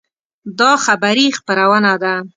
[0.59, 2.13] دا خبري خپرونه ده